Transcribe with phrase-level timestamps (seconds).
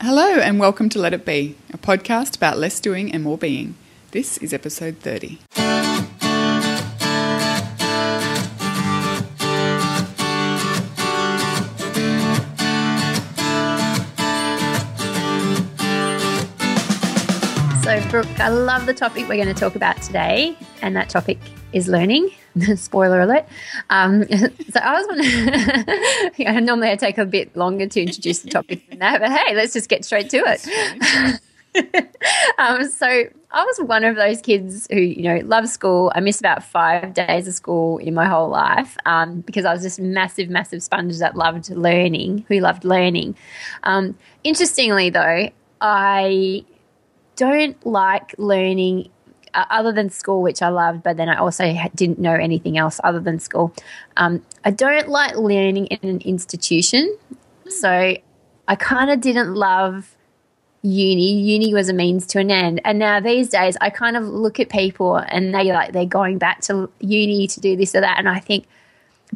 [0.00, 3.74] Hello, and welcome to Let It Be, a podcast about less doing and more being.
[4.12, 5.40] This is episode 30.
[17.82, 21.38] So, Brooke, I love the topic we're going to talk about today, and that topic
[21.72, 22.30] is learning.
[22.76, 23.46] Spoiler alert.
[23.90, 24.24] Um,
[24.70, 25.06] so, I was
[26.36, 29.54] wondering, normally I take a bit longer to introduce the topic than that, but hey,
[29.54, 31.40] let's just get straight to it.
[32.58, 33.06] um, so,
[33.50, 36.12] I was one of those kids who, you know, loved school.
[36.14, 39.82] I missed about five days of school in my whole life um, because I was
[39.82, 43.36] this massive, massive sponge that loved learning, who loved learning.
[43.84, 45.48] Um, interestingly, though,
[45.80, 46.64] I
[47.36, 49.08] don't like learning
[49.54, 53.20] other than school, which I loved, but then I also didn't know anything else other
[53.20, 53.72] than school.
[54.16, 57.16] Um, I don't like learning in an institution.
[57.68, 58.16] So
[58.68, 60.14] I kind of didn't love
[60.82, 61.40] uni.
[61.40, 62.80] Uni was a means to an end.
[62.84, 66.38] And now these days, I kind of look at people and they like they're going
[66.38, 68.66] back to uni to do this or that, and I think,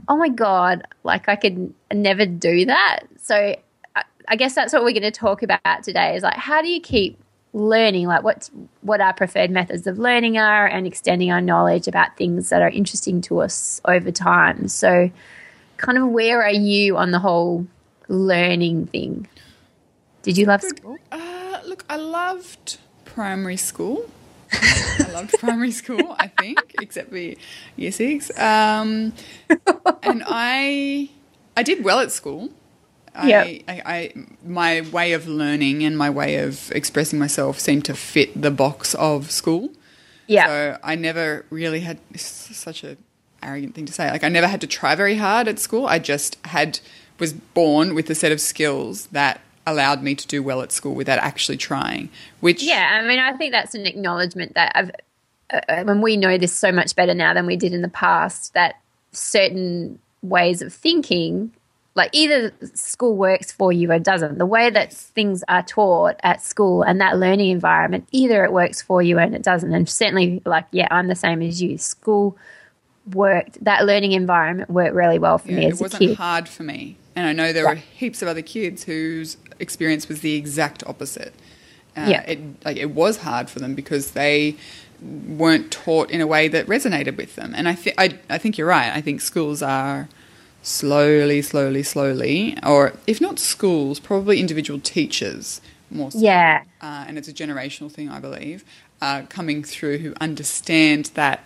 [0.08, 3.00] oh my god, like I could never do that.
[3.18, 3.56] So
[3.96, 6.16] I, I guess that's what we're going to talk about today.
[6.16, 7.21] Is like how do you keep
[7.52, 8.50] learning like what's
[8.80, 12.70] what our preferred methods of learning are and extending our knowledge about things that are
[12.70, 15.10] interesting to us over time so
[15.76, 17.66] kind of where are you on the whole
[18.08, 19.26] learning thing
[20.22, 24.08] did you love school Uh, look, I loved primary school.
[24.52, 28.30] I loved primary school, I think, except for year six.
[28.38, 29.12] Um,
[30.02, 31.08] and I,
[31.56, 32.50] I did well at school.
[33.14, 33.62] I, Yep.
[33.68, 34.12] I, I,
[34.44, 38.94] my way of learning and my way of expressing myself seemed to fit the box
[38.94, 39.70] of school.
[40.26, 42.96] yeah So I never really had such a
[43.42, 44.10] arrogant thing to say.
[44.10, 45.86] Like I never had to try very hard at school.
[45.86, 46.80] I just had
[47.18, 50.94] was born with a set of skills that allowed me to do well at school
[50.94, 52.08] without actually trying.
[52.40, 54.90] Which yeah i mean i think that's an acknowledgement that i've
[55.52, 58.54] uh, when we know this so much better now than we did in the past
[58.54, 58.80] that
[59.12, 61.52] certain ways of thinking
[61.94, 66.16] like either school works for you or it doesn't the way that things are taught
[66.22, 69.88] at school and that learning environment either it works for you and it doesn't and
[69.88, 72.36] certainly like yeah i'm the same as you school
[73.12, 76.16] worked that learning environment worked really well for Yeah, me it as a wasn't kid
[76.16, 76.96] hard for me.
[77.14, 81.34] And I know there were heaps of other kids whose experience was the exact opposite.
[81.96, 82.22] Uh, Yeah.
[82.22, 84.56] It, like, it was hard for them because they
[85.02, 87.52] weren't taught in a way that resonated with them.
[87.56, 88.90] And I, th- I, I think you're right.
[88.94, 90.08] I think schools are
[90.62, 97.16] slowly, slowly, slowly, or if not schools, probably individual teachers more so yeah uh, and
[97.16, 98.64] it's a generational thing, I believe,
[99.00, 101.44] uh, coming through who understand that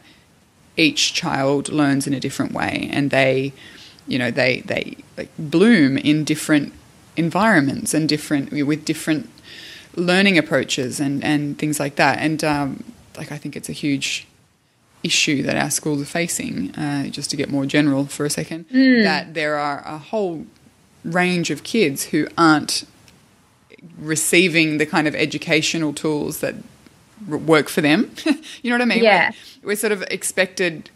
[0.76, 3.53] each child learns in a different way, and they,
[4.09, 6.72] you know, they they like bloom in different
[7.16, 9.31] environments and different with different
[9.94, 12.19] learning approaches and and things like that.
[12.19, 12.84] And um,
[13.16, 14.26] like I think it's a huge
[15.06, 16.75] issue that our schools are facing.
[16.75, 20.44] Uh, just to get more general for a second, that there are a whole
[21.05, 22.84] range of kids who aren't
[23.99, 26.55] receiving the kind of educational tools that
[27.28, 28.11] work for them.
[28.62, 29.03] you know what I mean?
[29.05, 29.31] Yeah.
[29.62, 30.91] We're, we're sort of expected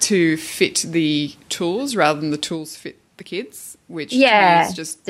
[0.00, 4.66] to fit the tools rather than the tools fit the kids, which Yeah.
[4.66, 5.08] is just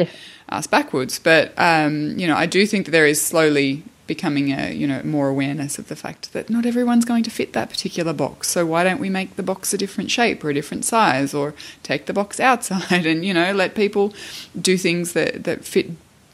[0.48, 1.18] us backwards.
[1.18, 5.02] But um, you know, I do think that there is slowly becoming a you know
[5.02, 8.48] more awareness of the fact that not everyone's going to fit that particular box.
[8.48, 11.54] So why don't we make the box a different shape or a different size, or
[11.82, 14.14] take the box outside and you know let people
[14.60, 15.90] do things that that fit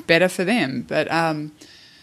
[0.07, 0.85] better for them.
[0.89, 1.53] But um,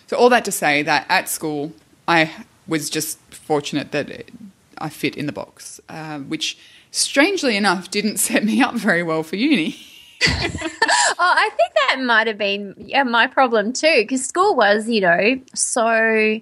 [0.07, 1.73] so all that to say that at school
[2.07, 2.31] I
[2.67, 4.29] was just fortunate that
[4.77, 6.57] I fit in the box, uh, which
[6.91, 9.77] strangely enough didn't set me up very well for uni.
[11.19, 15.01] Oh, I think that might have been yeah, my problem too, because school was, you
[15.01, 16.39] know, so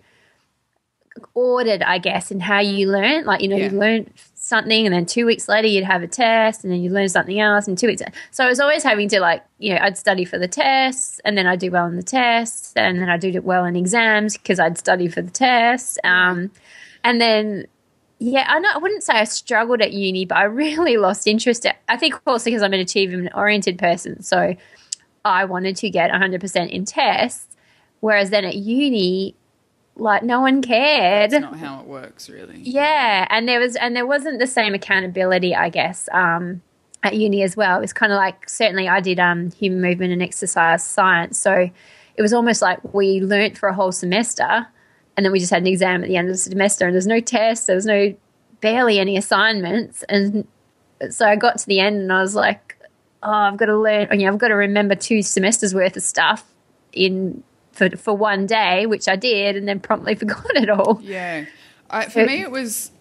[1.34, 3.26] ordered, I guess, in how you learn.
[3.26, 3.72] Like, you know, Yeah.
[3.72, 6.90] you learn something, and then two weeks later you'd have a test, and then you
[6.92, 8.02] learn something else, and two weeks.
[8.32, 11.38] So I was always having to like, you know, I'd study for the tests, and
[11.38, 14.60] then I'd do well in the tests, and then I'd do well in exams because
[14.60, 15.98] I'd study for the tests.
[16.04, 16.52] Um,
[17.04, 17.68] and then
[18.20, 21.66] yeah, I, know, I wouldn't say I struggled at uni, but I really lost interest.
[21.66, 24.22] At, I think also because I'm an achievement oriented person.
[24.24, 24.56] So
[25.24, 27.56] I wanted to get 100% in tests.
[28.00, 29.36] Whereas then at uni,
[29.96, 31.32] like no one cared.
[31.32, 32.60] That's not how it works, really.
[32.62, 36.62] Yeah, and there was and there wasn't the same accountability, I guess, um,
[37.04, 37.78] at uni as well.
[37.78, 41.70] It was kind of like certainly I did um, human movement and exercise science, so
[42.16, 44.68] it was almost like we learnt for a whole semester,
[45.16, 47.08] and then we just had an exam at the end of the semester, and there's
[47.08, 48.16] no tests, there was no
[48.62, 50.48] barely any assignments, and
[51.10, 52.78] so I got to the end, and I was like,
[53.24, 56.04] oh, I've got to learn, you know, I've got to remember two semesters worth of
[56.04, 56.46] stuff
[56.94, 61.00] in for for one day, which I did, and then promptly forgot it all.
[61.04, 61.46] Yeah.
[61.90, 62.92] I, for me, it was.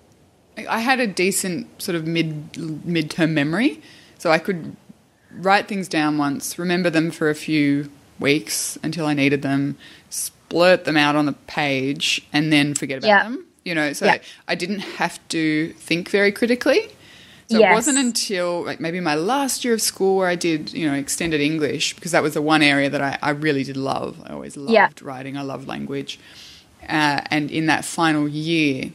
[0.68, 3.80] I had a decent sort of mid midterm memory,
[4.18, 4.76] so I could
[5.36, 7.90] write things down once, remember them for a few
[8.20, 9.76] weeks until I needed them,
[10.54, 13.22] splurt them out on the page, and then forget about Yeah.
[13.24, 13.44] them.
[13.64, 14.18] You know, so Yeah.
[14.46, 16.88] I didn't have to think very critically.
[17.50, 20.86] So it wasn't until like maybe my last year of school where I did, you
[20.88, 24.16] know, extended English because that was the one area that I, I really did love.
[24.26, 24.88] I always loved Yeah.
[25.02, 25.36] writing.
[25.36, 26.18] I loved language.
[26.88, 28.92] Uh, and in that final year,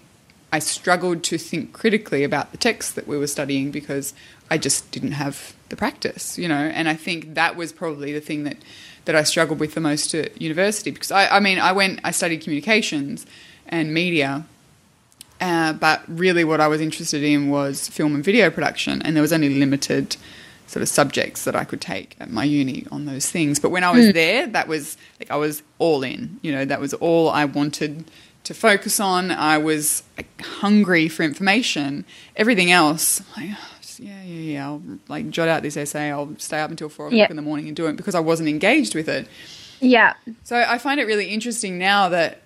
[0.52, 4.14] I struggled to think critically about the text that we were studying because
[4.50, 6.56] I just didn't have the practice, you know.
[6.56, 8.58] And I think that was probably the thing that,
[9.06, 12.12] that I struggled with the most at university because I, I mean, I went, I
[12.12, 13.26] studied communications
[13.68, 14.46] and media,
[15.42, 19.22] uh, but really what I was interested in was film and video production, and there
[19.22, 20.18] was only limited
[20.68, 23.60] sort of subjects that I could take at my uni on those things.
[23.60, 26.40] But when I was there, that was like I was all in.
[26.42, 28.06] You know, that was all I wanted
[28.44, 29.32] to focus on.
[29.32, 32.06] I was like, hungry for information.
[32.36, 33.52] Everything else, like,
[34.00, 34.66] yeah, yeah, yeah.
[34.66, 36.10] I'll like jot out this essay.
[36.12, 37.28] I'll stay up until four o'clock Yeah.
[37.30, 39.28] in the morning and do it because I wasn't engaged with it.
[39.82, 40.14] Yeah,
[40.44, 42.42] So I find it really interesting now that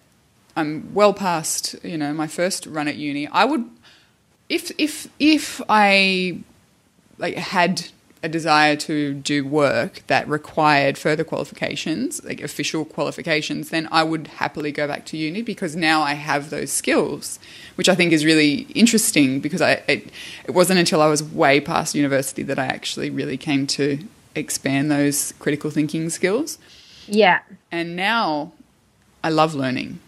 [0.56, 3.28] I'm well past, you know, my first run at uni.
[3.28, 3.68] I would,
[4.50, 6.38] if if if I
[7.18, 7.88] like had
[8.24, 14.28] a desire to do work that required further qualifications, like official qualifications, then I would
[14.28, 17.38] happily go back to uni because now I have those skills,
[17.76, 20.10] which I think is really interesting because I it,
[20.46, 24.00] it wasn't until I was way past university that I actually really came to
[24.36, 26.58] expand those critical thinking skills.
[27.08, 27.42] yeah,
[27.74, 28.54] And now
[29.22, 30.00] I love learning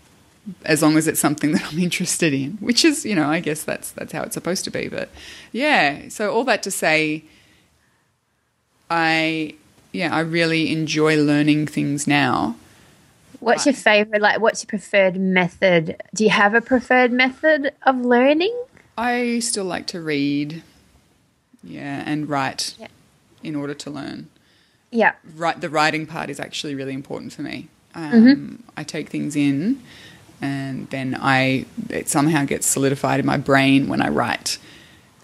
[0.63, 3.63] as long as it's something that I'm interested in, which is, you know, I guess
[3.63, 4.87] that's that's how it's supposed to be.
[4.87, 5.09] But
[5.51, 7.25] yeah, so all that to say
[8.89, 9.55] I
[9.91, 12.55] yeah, I really enjoy learning things now.
[13.39, 14.21] What's your favorite?
[14.21, 16.01] Like, what's your preferred method?
[16.13, 18.55] Do you have a preferred method of learning?
[18.97, 20.63] I still like to read,
[21.63, 22.87] yeah, and write Yeah.
[23.43, 24.29] in order to learn.
[24.91, 27.67] Yeah, Write the writing part is actually really important for me.
[27.93, 28.55] Um, Mm-hmm.
[28.77, 29.81] I take things in,
[30.41, 34.57] and then I it somehow gets solidified in my brain when I write.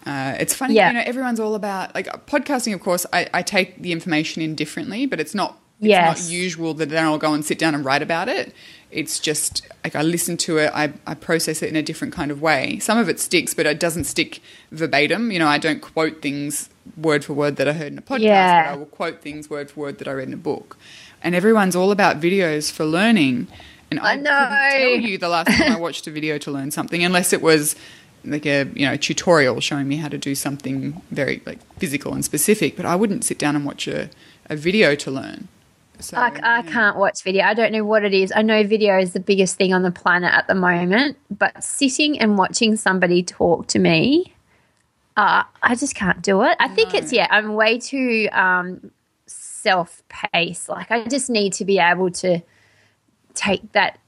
[0.06, 0.88] Uh, it's funny, Yeah.
[0.90, 2.74] you know, everyone's all about like podcasting.
[2.74, 5.58] Of course, I, I take the information in differently, but it's not.
[5.80, 6.24] It's Yes.
[6.28, 8.54] not usual that then I'll go and sit down and write about it.
[8.92, 12.30] It's just like I listen to it, I, I process it in a different kind
[12.30, 12.78] of way.
[12.80, 15.32] Some of it sticks, but it doesn't stick verbatim.
[15.32, 18.20] You know, I don't quote things word for word that I heard in a podcast,
[18.22, 18.64] Yeah.
[18.68, 20.78] but I will quote things word for word that I read in a book.
[21.24, 23.48] And everyone's all about videos for learning.
[23.90, 24.30] And I, I know.
[24.30, 27.42] couldn't tell you the last time I watched a video to learn something, unless it
[27.42, 27.76] was
[28.24, 32.24] like a you know tutorial showing me how to do something very like physical and
[32.24, 32.76] specific.
[32.76, 34.10] But I wouldn't sit down and watch a,
[34.46, 35.48] a video to learn.
[36.00, 37.44] So, I, I can't watch video.
[37.44, 38.34] I don't know what it is.
[38.36, 42.20] I know video is the biggest thing on the planet at the moment, but sitting
[42.20, 44.34] and watching somebody talk to me,
[45.16, 46.58] uh, I just can't do it.
[46.60, 48.92] I think it's, yeah, I'm way too um,
[49.28, 50.70] self paced.
[50.70, 52.42] Like, I just need to be able to
[53.36, 54.00] take that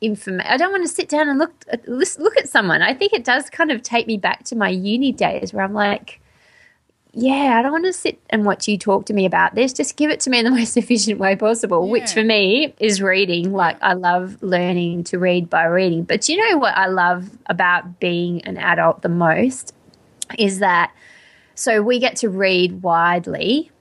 [0.00, 0.50] information.
[0.50, 2.82] I don't want to sit down and look, uh, at- look at someone.
[2.82, 5.74] I think it does kind of take me back to my uni days where I'm
[5.74, 6.20] like,
[7.12, 9.72] yeah, I don't want to sit and watch you talk to me about this.
[9.72, 13.02] Just give it to me in the most efficient way possible, which for me is
[13.02, 13.52] reading.
[13.52, 16.04] Like, I love learning to read by reading.
[16.04, 19.74] But you know what I love about being an adult the most
[20.38, 20.92] is that
[21.54, 23.72] so we get to read widely.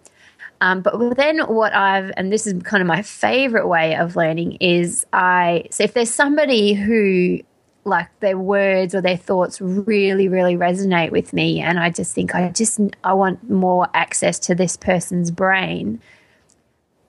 [0.59, 4.53] Um, but then what I've, and this is kind of my favorite way of learning,
[4.59, 7.39] is I, so if there's somebody who,
[7.83, 12.33] like their words or their thoughts really, really resonate with me, and I just think
[12.35, 16.01] I just, I want more access to this person's brain.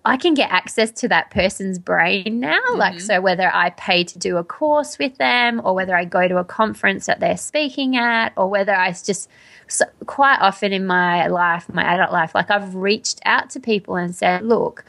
[0.09, 2.61] I can get access to that person's brain now.
[2.75, 3.01] Like, mm-hmm.
[3.01, 6.39] so whether I pay to do a course with them, or whether I go to
[6.39, 9.29] a conference that they're speaking at, or whether I just,
[9.67, 13.97] so quite often in my life, my adult life, like I've reached out to people
[13.97, 14.85] and said, look,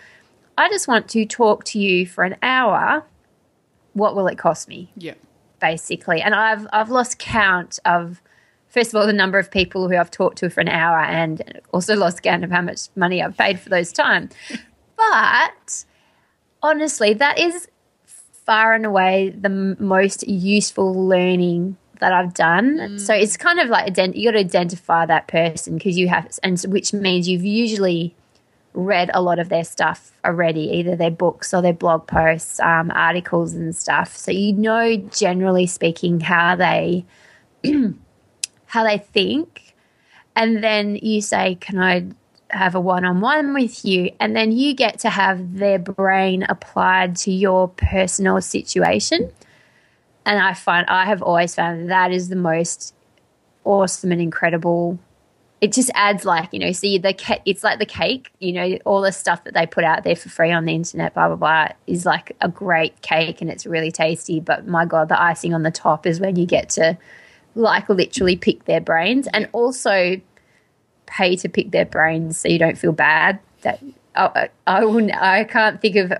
[0.57, 3.05] I just want to talk to you for an hour.
[3.93, 4.91] What will it cost me?
[4.95, 5.15] Yeah.
[5.59, 6.21] basically.
[6.21, 8.21] And I've I've lost count of
[8.67, 11.61] first of all the number of people who I've talked to for an hour, and
[11.73, 14.29] also lost count of how much money I've paid for those time.
[14.99, 15.85] but
[16.61, 17.67] honestly, that is
[18.05, 22.97] far and away the m- most useful learning that I've done.
[22.99, 26.37] So it's kind of like ident- you got to identify that person because you have,
[26.43, 28.15] and which means you've usually
[28.73, 32.91] read a lot of their stuff already, either their books or their blog posts, um,
[32.91, 34.15] articles and stuff.
[34.15, 37.05] So you know, generally speaking, how they
[38.67, 39.75] how they think,
[40.35, 42.07] and then you say, "Can I
[42.51, 46.43] have a one on one with you, and then you get to have their brain
[46.49, 49.31] applied to your personal situation.
[50.25, 52.93] And I find I have always found that is the most
[53.63, 54.99] awesome and incredible.
[55.61, 58.77] It just adds like you know see the ca- it's like the cake you know
[58.85, 61.35] all the stuff that they put out there for free on the internet blah blah
[61.35, 64.39] blah is like a great cake and it's really tasty.
[64.39, 66.97] But my god the icing on the top is when you get to
[67.55, 69.27] like literally pick their brains.
[69.33, 70.19] And also
[71.09, 73.81] pay to pick their brains so you don't feel bad that
[74.15, 76.13] I, I will I can't think of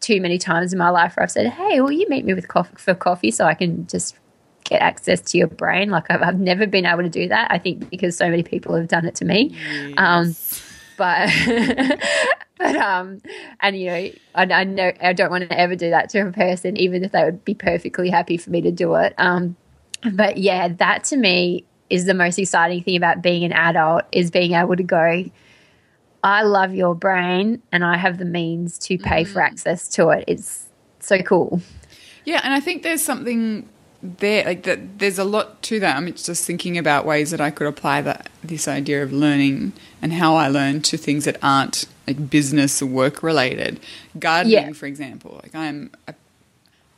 [0.00, 2.48] too many times in my life where I've said hey will you meet me with
[2.48, 4.16] coffee for coffee so I can just
[4.64, 5.90] get access to your brain.
[5.90, 7.50] Like I've, I've never been able to do that.
[7.50, 9.50] I think because so many people have done it to me.
[9.52, 9.94] Yes.
[9.96, 10.34] Um,
[10.98, 11.28] but
[12.58, 13.22] but um
[13.60, 13.94] and you know
[14.34, 17.12] I, I, know I don't want to ever do that to a person even if
[17.12, 19.56] they would be perfectly happy for me to do it um
[20.12, 24.30] but yeah that to me is the most exciting thing about being an adult is
[24.30, 25.24] being able to go
[26.24, 29.28] I love your brain and I have the means to pay mm.
[29.28, 30.66] for access to it it's
[31.00, 31.60] so cool
[32.24, 33.68] yeah and I think there's something
[34.02, 37.50] there like that there's a lot to that i'm just thinking about ways that i
[37.50, 39.72] could apply that this idea of learning
[40.02, 43.78] and how i learn to things that aren't like business or work related
[44.18, 44.72] gardening yeah.
[44.72, 46.14] for example like i'm I,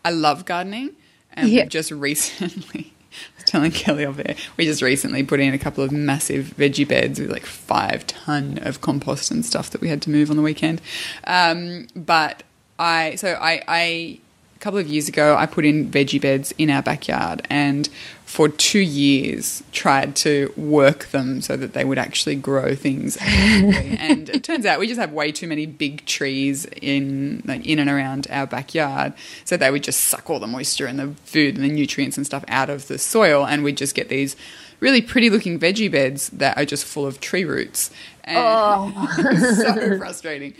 [0.02, 0.92] I love gardening
[1.34, 1.66] and yeah.
[1.66, 2.93] just recently
[3.34, 6.54] I was telling Kelly over there, we just recently put in a couple of massive
[6.56, 10.30] veggie beds with like five ton of compost and stuff that we had to move
[10.30, 10.80] on the weekend.
[11.26, 12.42] Um, but
[12.78, 14.20] I, so I, I
[14.64, 17.86] couple of years ago, I put in veggie beds in our backyard and
[18.34, 23.16] for two years tried to work them so that they would actually grow things.
[23.20, 27.78] and it turns out we just have way too many big trees in like in
[27.78, 29.12] and around our backyard,
[29.44, 32.26] so they would just suck all the moisture and the food and the nutrients and
[32.26, 34.34] stuff out of the soil, and we'd just get these
[34.80, 37.92] really pretty looking veggie beds that are just full of tree roots.
[38.24, 39.08] And oh.
[39.54, 40.54] so frustrating.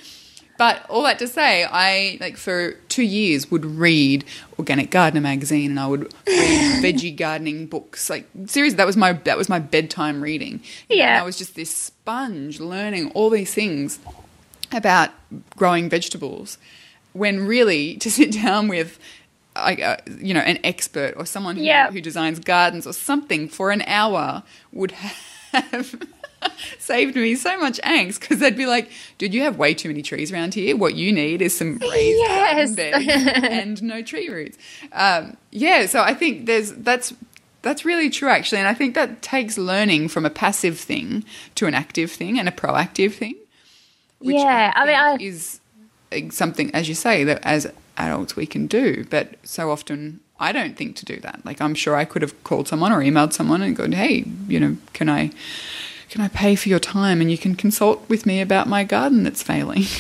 [0.65, 4.25] But all that to say, I like for two years would read
[4.59, 8.09] Organic Gardener magazine, and I would read veggie gardening books.
[8.09, 10.63] Like seriously, that was my that was my bedtime reading.
[10.89, 13.99] Yeah, and I was just this sponge learning all these things
[14.73, 15.11] about
[15.55, 16.57] growing vegetables.
[17.13, 18.99] When really to sit down with
[19.55, 23.71] I, uh, you know, an expert or someone who, who designs gardens or something for
[23.71, 24.43] an hour
[24.73, 24.93] would
[25.53, 25.95] have
[26.79, 30.03] saved me so much angst because they'd be like, dude, you have way too many
[30.03, 30.77] trees around here.
[30.77, 32.73] What you need is some raised yes.
[32.77, 34.59] beds and no tree roots.
[34.93, 37.15] Um, yeah, so I think there's that's
[37.63, 41.25] that's really true actually, and I think that takes learning from a passive thing
[41.55, 43.37] to an active thing and a proactive thing.
[44.21, 45.61] yeah, I, I mean, I, is
[46.31, 50.77] something as you say that as adults we can do, but so often I don't
[50.77, 51.45] think to do that.
[51.45, 54.61] Like I'm sure I could have called someone or emailed someone and gone, "Hey, you
[54.61, 55.31] know, can I
[56.15, 59.25] can I pay for your time and you can consult with me about my garden
[59.25, 59.83] that's failing?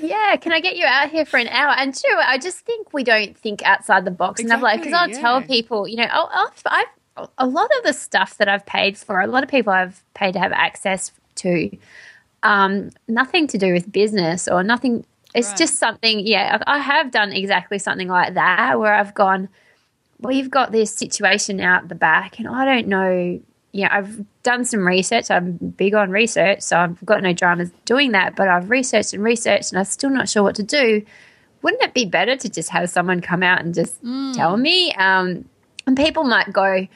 [0.00, 1.74] Yeah, can I get you out here for an hour?
[1.76, 4.62] And two, I just think we don't think outside the box exactly, enough.
[4.62, 5.20] Like, because I'll yeah.
[5.20, 9.20] tell people, you know, I've, I've, a lot of the stuff that I've paid for,
[9.20, 11.76] a lot of people I've paid to have access to,
[12.44, 15.04] um, nothing to do with business or nothing.
[15.34, 15.58] It's right.
[15.58, 19.48] just something, yeah, I have done exactly something like that where I've gone,
[20.20, 23.40] we've got this situation out the back and I don't know
[23.72, 25.30] yeah, I've done some research.
[25.30, 28.34] I'm big on research, so I've got no dramas doing that.
[28.34, 31.02] But I've researched and researched, and I'm still not sure what to do.
[31.62, 34.34] Wouldn't it be better to just have someone come out and just mm.
[34.34, 34.92] tell me?
[34.94, 35.48] Um,
[35.86, 36.86] and people might go,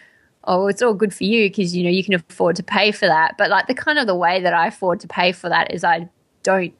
[0.44, 3.06] "Oh, it's all good for you because you know you can afford to pay for
[3.06, 5.72] that." But like the kind of the way that I afford to pay for that
[5.72, 6.08] is I
[6.42, 6.74] don't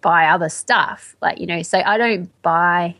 [0.00, 1.14] buy other stuff.
[1.20, 2.96] Like you know, so I don't buy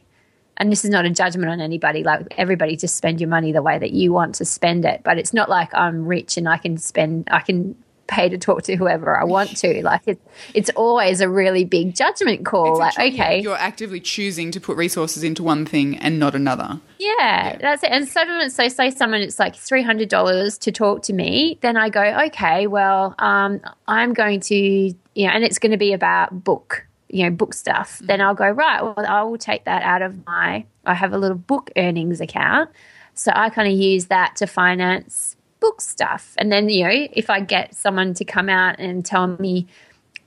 [0.56, 3.62] and this is not a judgment on anybody like everybody just spend your money the
[3.62, 6.56] way that you want to spend it but it's not like i'm rich and i
[6.56, 9.66] can spend i can pay to talk to whoever i want to.
[9.86, 10.20] Like it,
[10.54, 13.40] it's always a really big judgment call it's like okay.
[13.40, 16.80] you're actively choosing to put resources into one thing and not another.
[16.98, 17.58] Yeah, yeah.
[17.58, 17.90] that's it.
[17.92, 22.02] And someone so say someone it's like $300 to talk to me then i go
[22.26, 24.94] okay well um, i'm going to you
[25.26, 28.28] know and it's going to be about book you know book stuff then mm-hmm.
[28.28, 31.36] i'll go right well i will take that out of my i have a little
[31.36, 32.70] book earnings account.
[33.14, 36.34] So i kind of use that to finance book stuff.
[36.36, 39.66] And then you know if i get someone to come out and tell me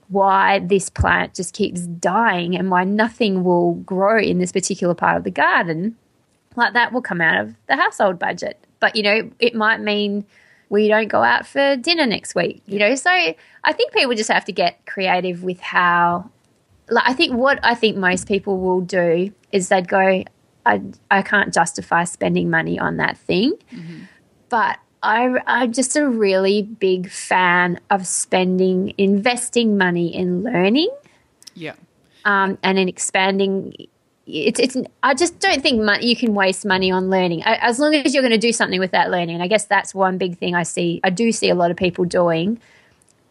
[0.08, 5.16] why this plant just keeps dying and why nothing will grow in this particular part
[5.16, 5.96] of the garden
[6.56, 8.58] like that will come out of the household budget.
[8.80, 10.24] But you know it might mean
[10.68, 12.94] we don't go out for dinner next week you know?
[12.94, 16.30] So i think people just have to get creative with how
[16.90, 20.24] like, I think what I think most people will do is they'd go,
[20.66, 23.54] I, I can't justify spending money on that thing.
[23.72, 24.00] Mm-hmm.
[24.48, 30.90] But I, I'm just a really big fan of spending, investing money in learning
[31.54, 31.74] Yeah.
[32.24, 33.74] um, and in expanding.
[34.26, 34.76] It's, it's.
[35.02, 38.12] I just don't think mon- you can waste money on learning A- as long as
[38.14, 39.34] you're going to do something with that learning.
[39.36, 41.00] And I guess that's one big thing I see.
[41.02, 42.60] I do see a lot of people doing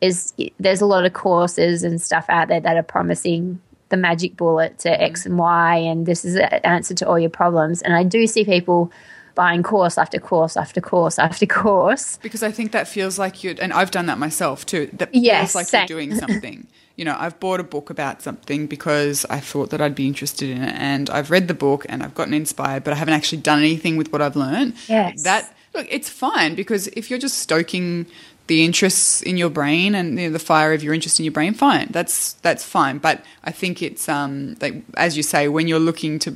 [0.01, 4.38] is there's a lot of courses and stuff out there that are promising the magic
[4.38, 5.01] bullet to mm.
[5.01, 7.82] X and Y, and this is an answer to all your problems.
[7.82, 8.91] And I do see people
[9.36, 12.18] buying course after course after course after course.
[12.22, 14.89] Because I think that feels like you're, and I've done that myself too.
[14.94, 15.79] That Yes, feels like same.
[15.82, 16.68] you're doing something.
[16.96, 20.50] you know, I've bought a book about something because I thought that I'd be interested
[20.50, 23.41] in it, and I've read the book and I've gotten inspired, but I haven't actually
[23.41, 24.75] done anything with what I've learned.
[24.88, 25.24] Yes.
[25.24, 28.06] That look, it's fine because if you're just stoking
[28.50, 31.32] the interests in your brain and you know, the fire of your interest in your
[31.32, 31.88] brain, fine.
[31.91, 32.98] That's that's fine.
[32.98, 36.36] But I think it's um like as you say, when you're looking to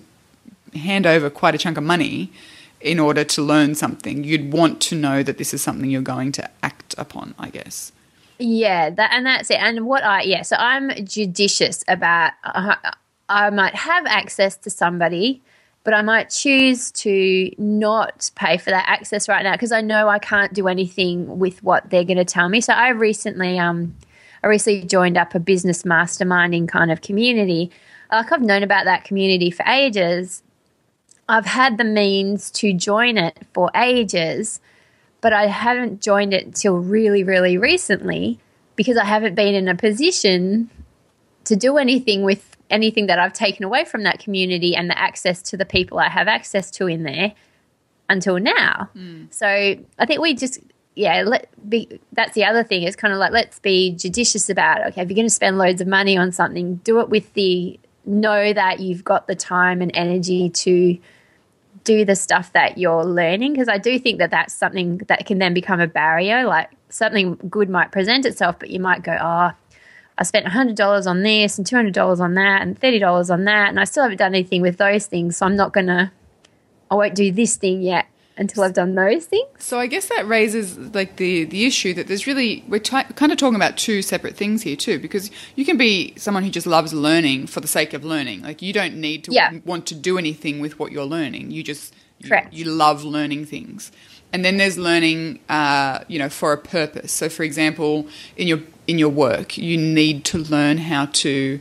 [0.76, 2.32] hand over quite a chunk of money
[2.80, 6.32] in order to learn something, you'd want to know that this is something you're going
[6.34, 7.92] to act upon, I guess.
[8.38, 9.58] Yeah, that and that's it.
[9.60, 12.34] And what I yeah, so I'm judicious about.
[12.44, 12.76] Uh,
[13.30, 15.42] I might have access to somebody,
[15.84, 20.08] but I might choose to not pay for that access right now because I know
[20.08, 22.62] I can't do anything with what they're going to tell me.
[22.62, 23.96] So I recently um
[24.44, 27.72] I recently joined up a business masterminding kind of community.
[28.12, 30.44] Like I've known about that community for ages.
[31.28, 34.60] I've had the means to join it for ages
[35.24, 38.40] but I haven't joined it till really, really recently
[38.76, 40.70] because I haven't been in a position
[41.46, 45.42] to do anything with anything that I've taken away from that community and the access
[45.44, 47.34] to the people I have access to in there
[48.10, 48.90] until now.
[48.96, 49.34] Mm.
[49.34, 50.60] So I think we just
[50.96, 54.82] yeah, let be that's the other thing is kind of like let's be judicious about
[54.82, 54.88] it.
[54.88, 57.80] okay, if you're going to spend loads of money on something, do it with the
[58.06, 60.98] know that you've got the time and energy to
[61.84, 65.40] do the stuff that you're learning because I do think that that's something that can
[65.40, 66.46] then become a barrier.
[66.46, 69.52] Like something good might present itself, but you might go, oh,
[70.18, 73.84] I spent $100 on this and $200 on that and $30 on that, and I
[73.86, 75.38] still haven't done anything with those things.
[75.38, 76.12] So I'm not going to,
[76.92, 78.06] I won't do this thing yet
[78.38, 79.48] until I've done those things.
[79.60, 83.32] So I guess that raises like the the issue that there's really we're ti kind
[83.32, 86.66] of talking about two separate things here too because you can be someone who just
[86.66, 88.42] loves learning for the sake of learning.
[88.42, 89.52] Like you don't need to Yeah.
[89.66, 91.52] want to do anything with what you're learning.
[91.52, 92.52] You just you, Correct.
[92.54, 93.92] you love learning things.
[94.32, 97.12] And then there's learning, uh, you know, for a purpose.
[97.12, 101.60] So, for example, in your in your work, you need to learn how to,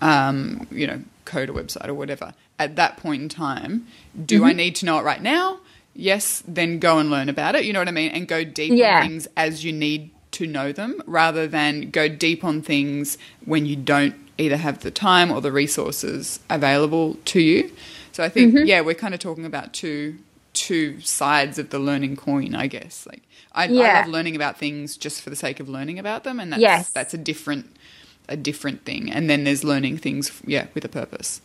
[0.00, 2.34] um, you know, code a website or whatever.
[2.58, 3.86] At that point in time,
[4.26, 4.44] do Mm-hmm.
[4.44, 5.60] I need to know it right now?
[5.94, 7.64] Yes, then go and learn about it.
[7.64, 8.10] You know what I mean?
[8.12, 8.98] And go deep Yeah.
[9.00, 13.66] on things as you need to know them, rather than go deep on things when
[13.66, 17.70] you don't either have the time or the resources available to you.
[18.12, 18.66] So I think, Mm-hmm.
[18.66, 20.18] yeah, we're kind of talking about two
[20.52, 23.06] two sides of the learning coin, I guess.
[23.06, 26.40] Like I, I love learning about things just for the sake of learning about them,
[26.40, 26.90] and that's Yes.
[26.90, 27.76] that's a different
[28.28, 29.10] a different thing.
[29.10, 31.40] And then there's learning things, yeah, with a purpose.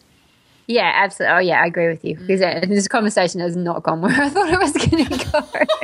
[0.68, 1.36] Yeah, absolutely.
[1.36, 4.30] Oh, yeah, I agree with you because uh, this conversation has not gone where I
[4.30, 5.66] thought it was going to go.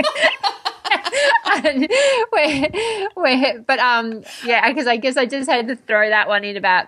[1.63, 1.87] And
[2.31, 2.69] we're,
[3.15, 6.55] we're, but um, yeah, because I guess I just had to throw that one in
[6.55, 6.87] about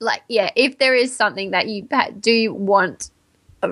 [0.00, 1.88] like, yeah, if there is something that you
[2.20, 3.10] do want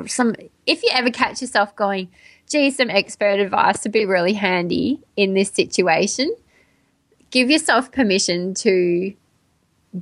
[0.06, 0.34] some,
[0.66, 2.08] if you ever catch yourself going,
[2.50, 6.34] gee, some expert advice would be really handy in this situation,
[7.30, 9.14] give yourself permission to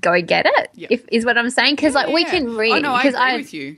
[0.00, 0.70] go get it.
[0.74, 0.88] Yeah.
[0.90, 2.30] If is what I'm saying, because like we Yeah.
[2.30, 2.72] can read.
[2.72, 3.76] Oh no, I agree with you.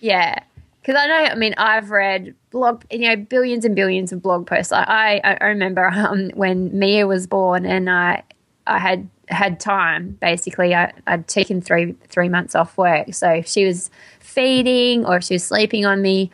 [0.00, 0.40] yeah.
[0.82, 4.46] Because I know, I mean, I've read blog, you know, billions and billions of blog
[4.46, 4.70] posts.
[4.70, 8.22] Like I, I remember um, when Mia was born, and I,
[8.66, 10.16] I had had time.
[10.20, 15.16] Basically, I, I'd taken three three months off work, so if she was feeding or
[15.16, 16.30] if she was sleeping on me,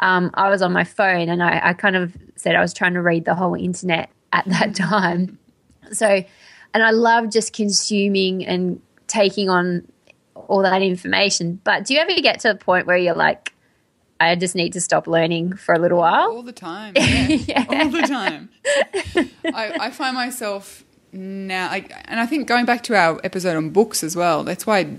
[0.00, 2.94] um, I was on my phone, and I, I kind of said I was trying
[2.94, 5.38] to read the whole internet at that time.
[5.92, 6.22] So,
[6.74, 9.86] and I love just consuming and taking on
[10.34, 11.60] all that information.
[11.64, 13.52] But do you ever get to a point where you're like,
[14.20, 16.30] I just need to stop learning for a little while?
[16.30, 16.94] All the time.
[16.96, 17.26] Yeah.
[17.28, 17.64] Yeah.
[17.68, 18.50] All the time.
[19.44, 23.70] I, I find myself now, like, and I think going back to our episode on
[23.70, 24.98] books as well, that's why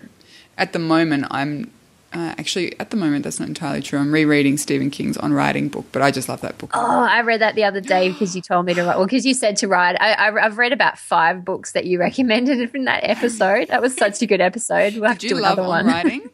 [0.57, 1.71] at the moment I'm
[2.11, 3.99] uh, actually, at the moment, that's not entirely true.
[3.99, 6.71] I'm rereading Stephen King's On Writing book, but I just love that book.
[6.73, 8.97] Oh, I read that the other day because you told me to write.
[8.97, 9.95] Well, because you said to write.
[10.01, 13.67] I, I, I've read about five books that you recommended from that episode.
[13.67, 14.95] That was such a good episode.
[14.95, 15.85] We'll have Do to do love another On one.
[15.93, 16.29] Writing?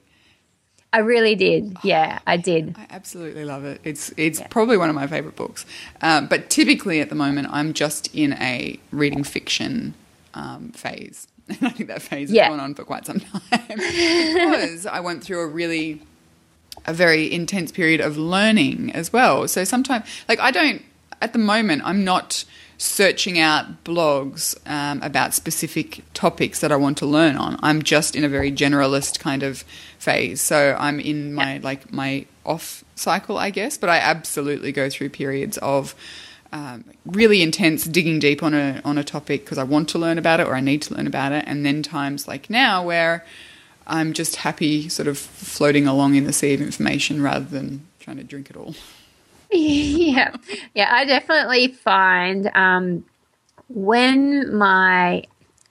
[0.95, 1.75] I really did.
[1.83, 2.75] Yeah, I did.
[2.77, 3.81] I absolutely love it.
[3.83, 5.65] It's it's probably one of my favorite books.
[6.01, 9.93] Um, but typically at the moment, I'm just in a reading fiction
[10.33, 11.27] um, phase.
[11.49, 12.45] And I think that phase Yeah.
[12.45, 13.41] has gone on for quite some time
[13.77, 16.01] because I went through a really
[16.85, 19.47] a very intense period of learning as well.
[19.47, 20.81] So sometimes, like I don't.
[21.21, 22.45] at the moment, I'm not
[22.77, 27.57] searching out blogs um, about specific topics that I want to learn on.
[27.61, 29.63] I'm just in a very generalist kind of
[29.97, 30.41] phase.
[30.41, 33.77] So I'm in my like my off cycle, I guess.
[33.77, 35.95] But I absolutely go through periods of
[36.51, 40.17] um, really intense digging deep on a on a topic because I want to learn
[40.17, 43.25] about it or I need to learn about it, and then times like now where
[43.87, 48.17] I'm just happy, sort of floating along in the sea of information rather than trying
[48.17, 48.75] to drink it all.
[50.05, 50.35] Yeah,
[50.73, 53.05] yeah, I definitely find um,
[53.69, 55.23] when my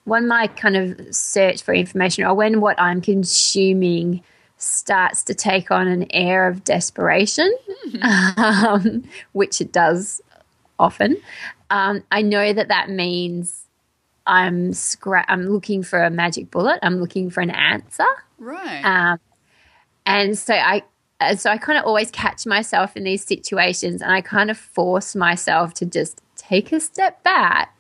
[0.05, 4.23] when my kind of search for information or when what I'm consuming
[4.59, 7.55] starts to take on an air of desperation,
[7.87, 8.41] mm-hmm.
[8.41, 10.21] um, which it does
[10.79, 11.17] often,
[11.71, 13.65] um, I know that that means
[14.27, 16.79] I'm scra- I'm looking for a magic bullet.
[16.83, 18.07] I'm looking for an answer.
[18.39, 18.83] Right.
[18.85, 19.21] Um,
[20.07, 20.83] and so I
[21.25, 24.59] Uh, so I kind of always catch myself in these situations, and I kind of
[24.59, 27.75] force myself to just take a step back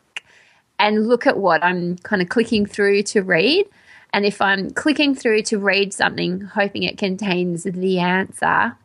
[0.78, 3.66] and look at what I'm kind of clicking through to read.
[4.12, 8.76] And if I'm clicking through to read something, hoping it contains the answer,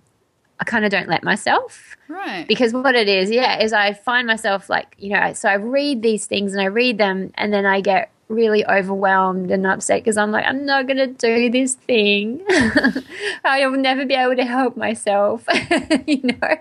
[0.60, 1.96] I kind of don't let myself.
[2.08, 2.48] Right.
[2.48, 6.02] Because what it is, yeah, is I find myself like, you know, so I read
[6.02, 10.18] these things and I read them and then I get really overwhelmed and upset because
[10.18, 12.46] I'm like, I'm not going to do this thing.
[13.44, 15.46] I'll never be able to help myself,
[16.08, 16.56] you know?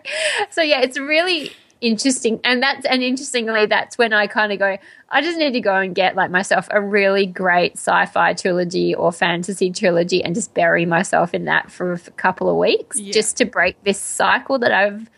[0.50, 4.76] So, yeah, it's really interesting and that's and interestingly that's when i kind of go
[5.10, 9.12] i just need to go and get like myself a really great sci-fi trilogy or
[9.12, 13.12] fantasy trilogy and just bury myself in that for a couple of weeks yeah.
[13.12, 15.08] just to break this cycle that i've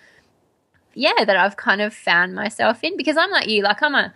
[0.92, 4.12] yeah that i've kind of found myself in because i'm like you like i'm a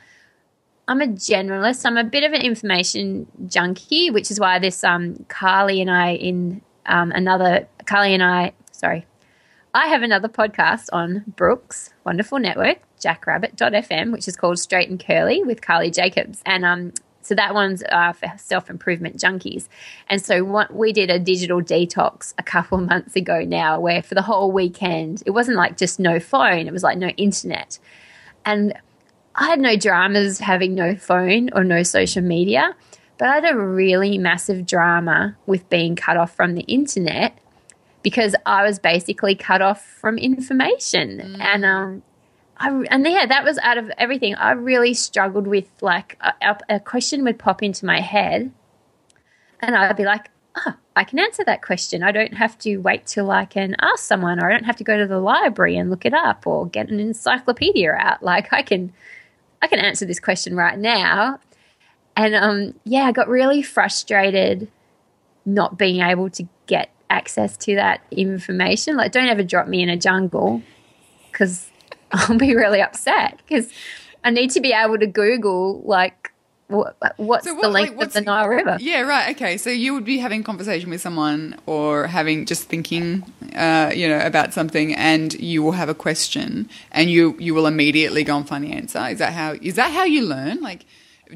[0.88, 5.24] i'm a generalist i'm a bit of an information junkie which is why this um
[5.28, 9.06] carly and i in um another carly and i sorry
[9.76, 15.42] I have another podcast on Brooke's wonderful network, jackrabbit.fm, which is called Straight and Curly
[15.42, 16.40] with Carly Jacobs.
[16.46, 16.92] And um,
[17.22, 19.66] so that one's uh, for self improvement junkies.
[20.08, 24.00] And so what, we did a digital detox a couple of months ago now, where
[24.00, 27.80] for the whole weekend, it wasn't like just no phone, it was like no internet.
[28.44, 28.74] And
[29.36, 32.74] I had no dramas having no phone or no social media,
[33.18, 37.38] but I had a really massive drama with being cut off from the internet
[38.02, 41.18] because I was basically cut off from information.
[41.18, 41.40] Mm.
[41.40, 42.02] And um,
[42.58, 44.34] I, and yeah, that was out of everything.
[44.36, 48.52] I really struggled with like a, a, question would pop into my head,
[49.60, 52.02] and I'd be like, "Oh, I can answer that question.
[52.02, 54.84] I don't have to wait till I can ask someone, or I don't have to
[54.84, 58.22] go to the library and look it up, or get an encyclopedia out.
[58.22, 58.92] Like I can,
[59.64, 61.40] I can answer this question right now."
[62.16, 64.70] And um, yeah, I got really frustrated
[65.46, 68.96] not being able to get access to that information.
[68.96, 70.62] Like, don't ever drop me in a jungle
[71.30, 71.70] because
[72.12, 73.70] I'll be really upset because
[74.22, 76.32] I need to be able to Google, like,
[76.68, 78.78] what's so what, the length like, what's, of the Nile River?
[78.80, 79.34] Yeah, right.
[79.36, 83.22] Okay, so you would be having conversation with someone or having just thinking,
[83.54, 87.66] uh, you know, about something, and you will have a question, and you you will
[87.66, 88.98] immediately go and find the answer.
[89.08, 90.60] Is that how is that how you learn?
[90.60, 90.86] Like,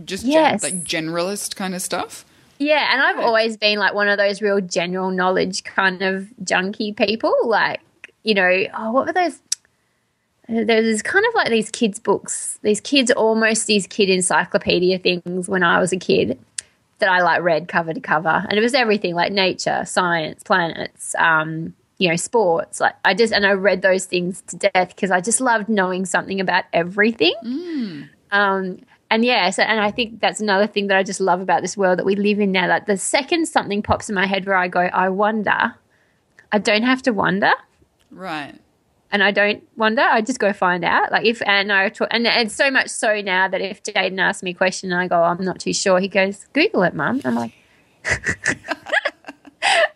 [0.05, 0.63] just yes.
[0.63, 2.25] gen, like generalist kind of stuff.
[2.59, 6.97] Yeah, and I've always been like one of those real general knowledge kind of junky
[6.97, 7.35] people.
[7.45, 7.81] Like,
[8.25, 9.41] you know, oh, what were those?
[10.49, 15.63] There's kind of like these kids' books, these kids, almost these kid encyclopedia things when
[15.63, 16.39] I was a kid
[16.99, 18.47] that I like read cover to cover.
[18.49, 22.81] And it was everything like nature, science, planets, um, you know, sports.
[22.81, 26.07] Like I just, and I read those things to death because I just loved knowing
[26.07, 27.35] something about everything.
[27.45, 28.09] Mm.
[28.31, 28.81] Um,
[29.11, 31.77] and yeah, so and I think that's another thing that I just love about this
[31.77, 32.69] world that we live in now.
[32.69, 35.75] Like the second something pops in my head where I go, I wonder,
[36.53, 37.53] I don't have to wonder.
[38.11, 38.55] Right.
[39.11, 40.03] And I don't wonder.
[40.03, 41.11] I just go find out.
[41.11, 44.43] Like if and I talk, and it's so much so now that if Jaden asks
[44.43, 47.21] me a question and I go, I'm not too sure, he goes, Google it, mum.
[47.25, 47.53] I'm like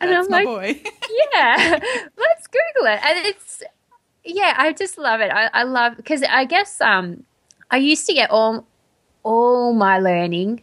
[0.00, 0.82] And That's I'm like, boy.
[1.34, 1.78] yeah,
[2.16, 3.00] let's Google it.
[3.04, 3.62] And it's
[4.24, 5.30] yeah, I just love it.
[5.30, 7.24] I, I love because I guess um
[7.70, 8.66] I used to get all
[9.22, 10.62] all my learning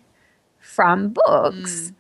[0.60, 1.92] from books.
[1.92, 1.94] Mm.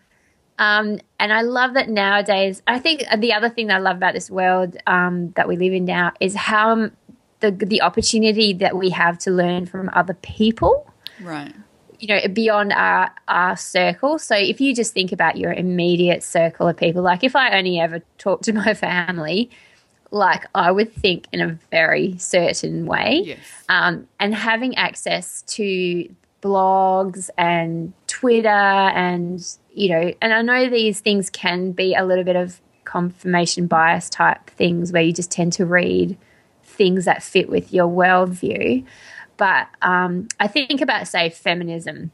[0.59, 2.61] Um, and I love that nowadays.
[2.67, 5.73] I think the other thing that I love about this world um, that we live
[5.73, 6.91] in now is how
[7.39, 10.91] the the opportunity that we have to learn from other people.
[11.21, 11.55] Right.
[11.99, 14.19] You know, beyond our our circle.
[14.19, 17.79] So if you just think about your immediate circle of people, like if I only
[17.79, 19.49] ever talk to my family,
[20.11, 23.21] like I would think in a very certain way.
[23.25, 23.39] Yes.
[23.69, 26.09] Um, and having access to
[26.41, 29.45] blogs and Twitter and
[29.79, 34.09] you know, and I know these things can be a little bit of confirmation bias
[34.09, 36.17] type things where you just tend to read
[36.63, 38.85] things that fit with your worldview.
[39.37, 42.11] But um, I think about, say, feminism.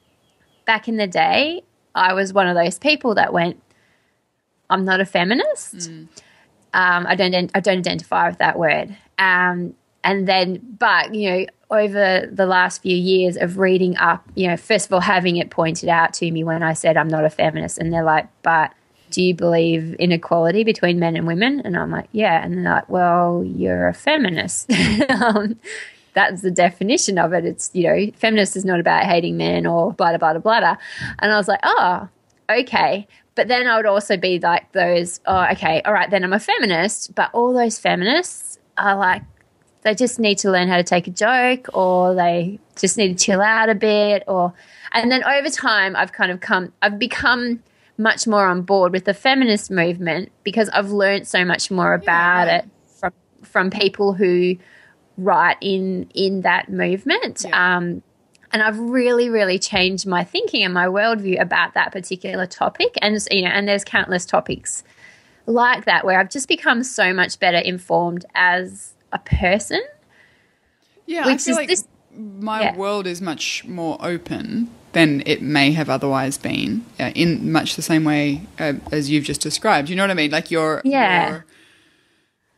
[0.65, 1.63] Back in the day,
[1.95, 3.59] I was one of those people that went,
[4.69, 5.75] I'm not a feminist.
[5.75, 6.07] Mm.
[6.73, 8.95] Um, I don't I don't identify with that word.
[9.17, 9.73] Um,
[10.05, 14.55] and then, but you know, over the last few years of reading up, you know,
[14.55, 17.29] first of all, having it pointed out to me when I said I'm not a
[17.29, 18.71] feminist, and they're like, but
[19.09, 21.61] do you believe in equality between men and women?
[21.61, 22.43] And I'm like, yeah.
[22.43, 24.71] And they're like, well, you're a feminist.
[25.09, 25.59] um,
[26.13, 27.45] that's the definition of it.
[27.45, 30.77] It's, you know, feminist is not about hating men or blah, blah, blah, blah.
[31.19, 32.09] And I was like, oh,
[32.49, 33.07] okay.
[33.35, 36.39] But then I would also be like those, oh, okay, all right, then I'm a
[36.39, 37.15] feminist.
[37.15, 39.23] But all those feminists are like,
[39.85, 43.23] they just need to learn how to take a joke or they just need to
[43.23, 44.51] chill out a bit or
[44.91, 47.63] and then over time I've kind of come I've become
[47.97, 52.47] much more on board with the feminist movement because I've learned so much more about
[52.47, 52.57] yeah.
[52.57, 54.57] it from from people who
[55.17, 57.45] write in in that movement.
[57.47, 57.77] Yeah.
[57.77, 58.01] Um,
[58.51, 62.95] and I've really, really changed my thinking and my worldview about that particular topic.
[63.01, 64.83] And you know, and there's countless topics
[65.45, 69.81] like that where I've just become so much better informed as a person.
[71.07, 72.75] Yeah, I feel like this, my yeah.
[72.75, 77.81] world is much more open than it may have otherwise been, uh, in much the
[77.81, 79.89] same way uh, as you've just described.
[79.89, 80.31] You know what I mean?
[80.31, 81.29] Like you're, yeah.
[81.29, 81.45] You're,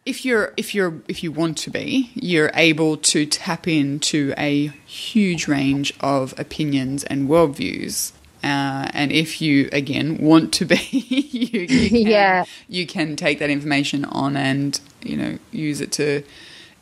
[0.05, 4.67] if you're if you're if you want to be, you're able to tap into a
[4.85, 8.13] huge range of opinions and worldviews.
[8.41, 13.39] Uh, and if you again want to be, you, you can, yeah, you can take
[13.39, 16.23] that information on and you know use it to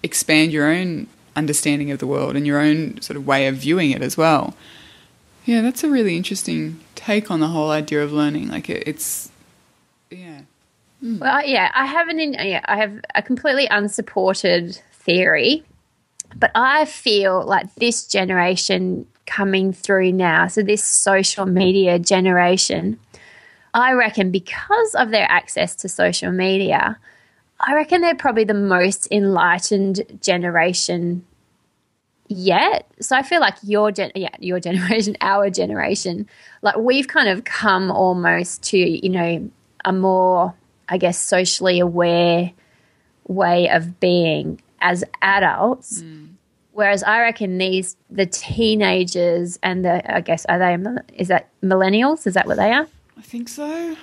[0.06, 3.92] expand your own understanding of the world and your own sort of way of viewing
[3.92, 4.56] it as well.
[5.44, 8.48] Yeah, that's a really interesting take on the whole idea of learning.
[8.48, 9.32] Like it, it's,
[10.10, 10.42] yeah.
[11.04, 11.20] Mm.
[11.20, 15.64] Well, yeah, I have an, yeah, I have a completely unsupported theory,
[16.36, 23.00] but I feel like this generation coming through now, so this social media generation,
[23.74, 26.98] I reckon because of their access to social media,
[27.60, 31.26] I reckon they're probably the most enlightened generation
[32.28, 32.90] yet.
[33.00, 36.28] So I feel like your gen- yeah, your generation, our generation,
[36.62, 39.50] like we've kind of come almost to, you know,
[39.84, 40.54] a more
[40.88, 42.52] I guess socially aware
[43.28, 46.02] way of being as adults.
[46.02, 46.34] Mm.
[46.74, 50.78] Whereas I reckon these the teenagers and the I guess are they
[51.14, 52.28] is that millennials?
[52.28, 52.88] Is that what they are?
[53.18, 53.96] I think so.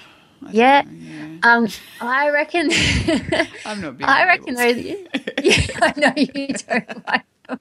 [0.50, 0.82] Yeah.
[0.86, 1.38] yeah.
[1.42, 1.68] Um,
[2.00, 2.70] I reckon.
[3.66, 3.96] I'm not.
[4.02, 4.76] I reckon those.
[5.42, 7.58] Yeah, I know you don't like them.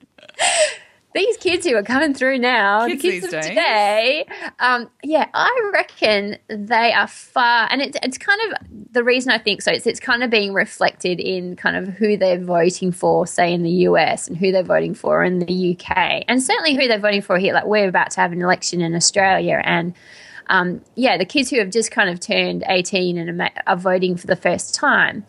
[1.13, 3.47] These kids who are coming through now, kids the kids of days.
[3.47, 4.25] today,
[4.59, 9.37] um, yeah, I reckon they are far, and it's it's kind of the reason I
[9.37, 9.71] think so.
[9.71, 13.63] It's it's kind of being reflected in kind of who they're voting for, say in
[13.63, 17.21] the US, and who they're voting for in the UK, and certainly who they're voting
[17.21, 17.53] for here.
[17.53, 19.93] Like we're about to have an election in Australia, and
[20.47, 24.27] um, yeah, the kids who have just kind of turned 18 and are voting for
[24.27, 25.25] the first time.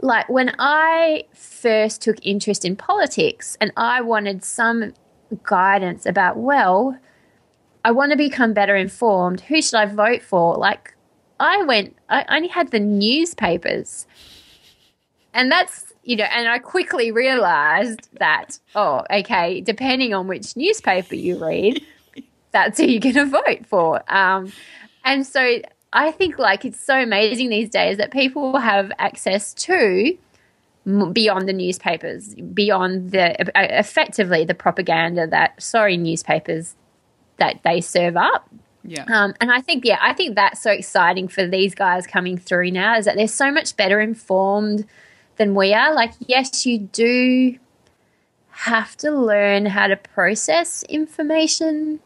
[0.00, 4.92] Like when I first took interest in politics and I wanted some
[5.42, 6.98] guidance about, well,
[7.84, 9.42] I want to become better informed.
[9.42, 10.56] Who should I vote for?
[10.56, 10.94] Like,
[11.38, 14.06] I went, I only had the newspapers.
[15.34, 21.14] And that's, you know, and I quickly realized that, oh, okay, depending on which newspaper
[21.14, 21.82] you read,
[22.54, 24.02] that's who you're going to vote for.
[24.12, 24.50] Um,
[25.04, 25.60] and so
[25.92, 30.16] I think like it's so amazing these days that people have access to
[31.12, 36.74] beyond the newspapers, beyond the effectively the propaganda that sorry newspapers
[37.36, 38.48] that they serve up.
[38.82, 39.04] Yeah.
[39.04, 42.70] Um, and I think yeah, I think that's so exciting for these guys coming through
[42.70, 44.86] now is that they're so much better informed
[45.36, 45.94] than we are.
[45.94, 47.58] Like yes, you do
[48.50, 52.00] have to learn how to process information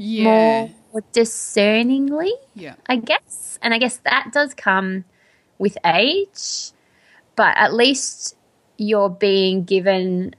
[0.00, 0.68] yeah.
[0.92, 2.32] more discerningly.
[2.54, 2.74] Yeah.
[2.86, 3.58] I guess.
[3.62, 5.04] And I guess that does come
[5.58, 6.72] with age,
[7.36, 8.36] but at least
[8.78, 10.34] you're being given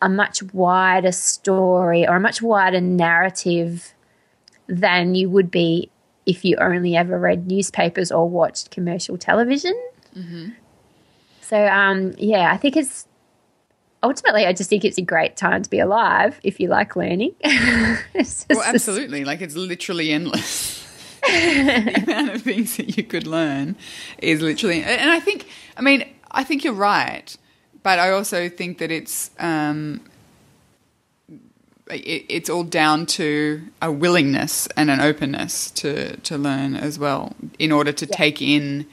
[0.00, 3.94] a much wider story or a much wider narrative
[4.66, 5.90] than you would be
[6.24, 9.74] if you only ever read newspapers or watched commercial television.
[10.16, 10.50] Mm-hmm.
[11.42, 13.06] So, um, yeah, I think it's
[14.04, 17.34] ultimately, I just think it's a great time to be alive if you like learning.
[17.44, 19.24] well, absolutely.
[19.24, 20.82] Like it's literally endless.
[21.26, 23.76] the amount of things that you could learn
[24.18, 27.34] is literally, and I think, I mean, I think you're right,
[27.82, 30.02] but I also think that it's, um,
[31.90, 37.34] it, it's all down to a willingness and an openness to to learn as well,
[37.58, 38.16] in order to yeah.
[38.16, 38.86] take in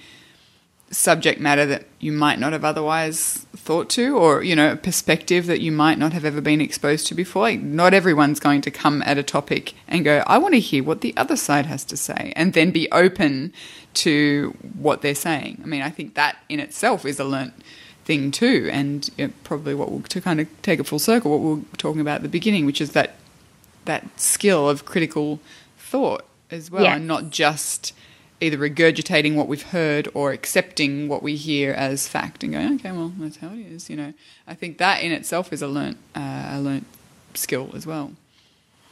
[0.92, 5.46] subject matter that you might not have otherwise thought to or you know a perspective
[5.46, 8.70] that you might not have ever been exposed to before like not everyone's going to
[8.70, 11.86] come at a topic and go i want to hear what the other side has
[11.86, 13.54] to say and then be open
[13.94, 17.54] to what they're saying i mean i think that in itself is a learnt
[18.04, 21.32] thing too and you know, probably what we'll to kind of take a full circle
[21.32, 23.16] what we're talking about at the beginning which is that
[23.86, 25.40] that skill of critical
[25.78, 26.98] thought as well Yes.
[26.98, 27.94] and not just
[28.42, 32.92] either regurgitating what we've heard or accepting what we hear as fact and going, okay,
[32.92, 33.90] well, that's how it is.
[33.90, 34.14] You know,
[34.48, 36.88] I think that in itself is a learnt, uh, a learnt
[37.36, 38.14] skill as well.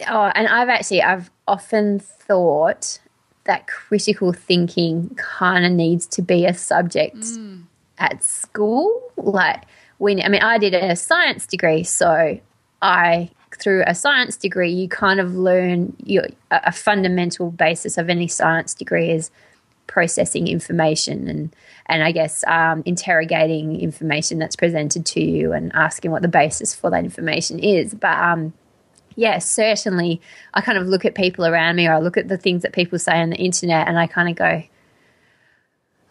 [0.07, 2.99] Oh, and I've actually I've often thought
[3.45, 7.25] that critical thinking kind of needs to be a subject
[7.97, 9.11] at school.
[9.17, 9.63] Like
[9.97, 12.39] when I mean I did a science degree, so
[12.81, 18.27] I through a science degree you kind of learn your a fundamental basis of any
[18.27, 19.31] science degree is
[19.87, 21.53] processing information and
[21.87, 26.75] and I guess um, interrogating information that's presented to you and asking what the basis
[26.75, 27.95] for that information is.
[27.95, 28.53] But um,
[29.15, 30.21] yeah, certainly
[30.53, 32.73] I kind of look at people around me or I look at the things that
[32.73, 34.63] people say on the internet and I kind of go,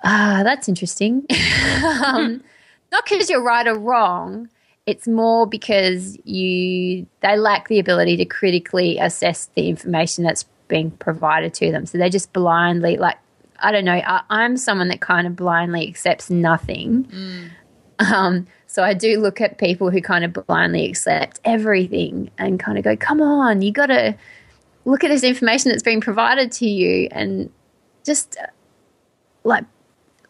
[0.02, 1.24] ah, that's interesting.
[2.04, 2.42] um,
[2.92, 4.48] not because you're right or wrong.
[4.88, 10.90] It's more because you they lack the ability to critically assess the information that's being
[10.92, 11.84] provided to them.
[11.84, 13.18] So they just blindly like
[13.60, 13.94] I don't know.
[13.94, 17.06] I, I'm someone that kind of blindly accepts nothing.
[17.98, 22.78] Um, so I do look at people who kind of blindly accept everything and kind
[22.78, 24.14] of go, come on, you got to
[24.84, 27.50] look at this information that's being provided to you and
[28.04, 28.46] just uh,
[29.42, 29.64] like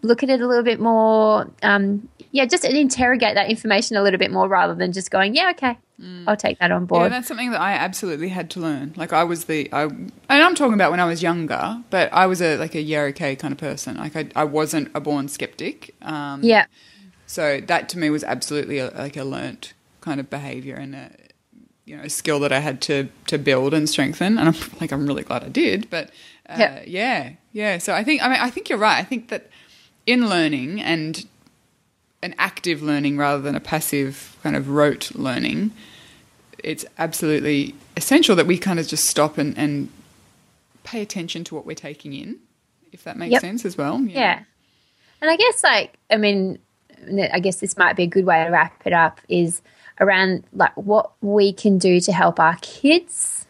[0.02, 1.50] look at it a little bit more.
[1.62, 5.50] Um, yeah, just interrogate that information a little bit more rather than just going, yeah,
[5.50, 5.78] okay,
[6.26, 7.02] I'll take that on board.
[7.02, 8.92] Yeah, that's something that I absolutely had to learn.
[8.96, 12.26] Like I was the, I, and I'm talking about when I was younger, but I
[12.26, 13.96] was a like a yeah okay kind of person.
[13.96, 15.94] Like I, I wasn't a born skeptic.
[16.02, 16.66] Um, yeah.
[17.26, 21.10] So that to me was absolutely a, like a learnt kind of behavior and a
[21.84, 24.38] you know a skill that I had to to build and strengthen.
[24.38, 25.88] And I'm like I'm really glad I did.
[25.90, 26.10] But
[26.48, 26.82] uh, Yeah.
[26.86, 27.78] yeah, yeah.
[27.78, 28.98] So I think I mean I think you're right.
[28.98, 29.50] I think that
[30.08, 31.26] in learning and
[32.22, 35.70] an active learning rather than a passive kind of rote learning,
[36.64, 39.90] it's absolutely essential that we kind of just stop and, and
[40.82, 42.38] pay attention to what we're taking in,
[42.90, 43.40] if that makes Yep.
[43.42, 44.00] sense as well.
[44.00, 44.40] Yeah.
[45.20, 46.58] And I guess, like, I mean,
[47.32, 49.60] I guess this might be a good way to wrap it up is
[50.00, 53.46] around like what we can do to help our kids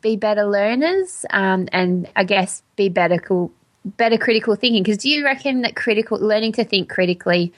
[0.00, 3.18] be better learners um, and I guess be better,
[3.84, 4.82] better critical thinking.
[4.82, 7.52] Because do you reckon that critical learning to think critically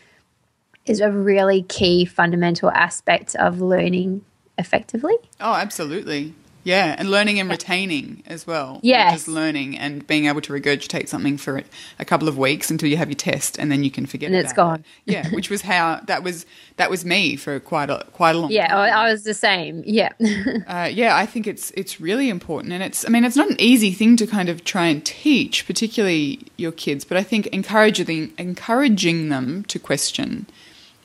[0.86, 4.24] is a really key fundamental aspect of learning
[4.58, 5.14] effectively?
[5.40, 6.34] Oh, absolutely.
[6.64, 8.78] Yeah, and learning and retaining as well.
[8.82, 9.12] Yes.
[9.12, 11.62] Just learning and being able to regurgitate something for
[11.98, 14.28] a couple of weeks until you have your test, and then you can forget.
[14.28, 14.84] And it's gone.
[15.06, 15.12] It.
[15.12, 16.46] Yeah, which was how that was.
[16.76, 18.50] That was me for quite a quite a long.
[18.50, 18.98] Yeah, I, time.
[18.98, 19.82] I was the same.
[19.86, 20.10] Yeah.
[20.66, 23.60] Uh, yeah, I think it's it's really important, and it's I mean it's not an
[23.60, 27.04] easy thing to kind of try and teach, particularly your kids.
[27.04, 30.46] But I think encouraging encouraging them to question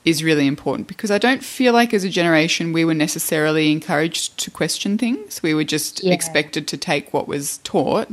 [0.07, 4.37] is really important because I don't feel like as a generation we were necessarily encouraged
[4.43, 5.43] to question things.
[5.43, 6.13] We were just Yeah.
[6.13, 8.07] expected to take what was taught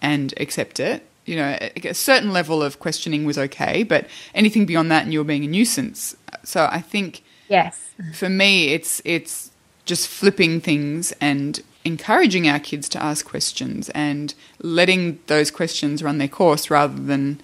[0.00, 1.02] and accept it.
[1.26, 4.02] You know, a a certain level of questioning was okay, but
[4.34, 6.16] anything beyond that, and you were being a nuisance.
[6.44, 7.74] So I think yes.
[8.14, 9.50] for me it's it's
[9.84, 16.18] just flipping things and encouraging our kids to ask questions and letting those questions run
[16.18, 17.40] their course rather than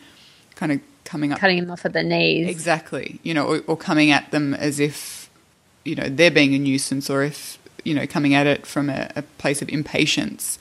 [0.54, 0.78] kind of
[1.08, 2.46] coming up Cutting them off at the knees.
[2.48, 5.30] exactly you know or, or coming at them as if
[5.84, 9.10] you know they're being a nuisance or if you know coming at it from a,
[9.16, 10.58] a place of impatience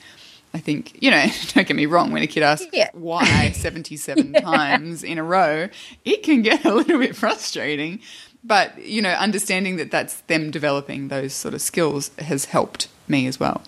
[0.53, 2.89] I think, you know, don't get me wrong, when a kid asks Yeah.
[2.93, 5.67] why 77 times in a row,
[6.05, 7.99] it can get a little bit frustrating.
[8.45, 13.27] But, you know, understanding that that's them developing those sort of skills has helped me
[13.27, 13.61] as well.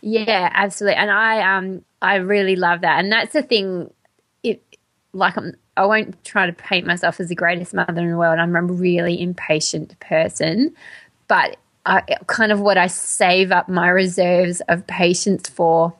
[0.00, 0.94] Yeah, absolutely.
[0.96, 3.00] And I um I really love that.
[3.00, 3.92] And that's the thing
[4.44, 4.62] it
[5.12, 8.38] like I'm I won't try to paint myself as the greatest mother in the world.
[8.38, 10.74] I'm a really impatient person,
[11.26, 15.94] but I kind of what I save up my reserves of patience for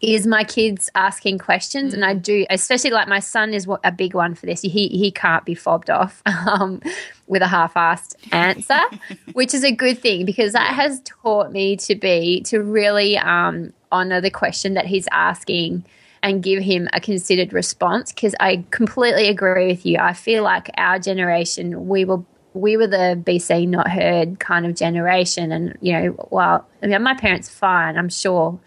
[0.00, 1.94] is my kids asking questions.
[1.94, 4.62] And I do especially like my son is a big one for this.
[4.62, 6.82] He he can't be fobbed off um,
[7.28, 8.80] with a half-assed answer
[9.34, 13.72] which is a good thing because that has taught me to be to really um,
[13.92, 15.84] honor the question that he's asking
[16.22, 20.70] and give him a considered response because I completely agree with you I feel like
[20.76, 22.22] our generation we were
[22.54, 26.86] we were the be seen not heard kind of generation and you know well I
[26.86, 28.58] mean my parents fine I'm sure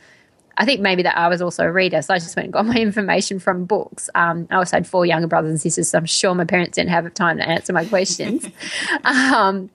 [0.58, 2.66] I think maybe that I was also a reader, so I just went and got
[2.68, 4.10] my information from books.
[4.14, 6.91] Um, I also had four younger brothers and sisters, so I'm sure my parents didn't
[6.91, 8.47] have time to answer my questions.
[9.04, 9.70] um,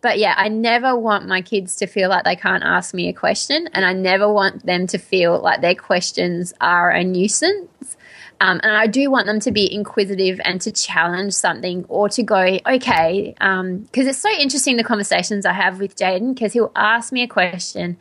[0.00, 3.12] but yeah, I never want my kids to feel like they can't ask me a
[3.12, 7.96] question, and I never want them to feel like their questions are a nuisance.
[8.42, 12.22] Um, and I do want them to be inquisitive and to challenge something or to
[12.22, 16.72] go, okay, because um, it's so interesting the conversations I have with Jaden because he'll
[16.74, 17.98] ask me a question.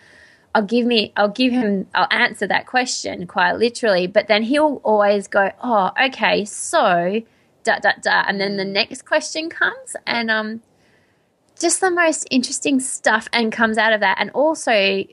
[0.56, 4.82] I'll give me, I'll give him, I'll answer that question quite literally, but then he'll
[4.86, 7.22] always go, oh, okay, so,
[7.66, 10.62] da da da, and then the next question comes, and um,
[11.60, 15.06] just the most interesting stuff and comes out of that, and also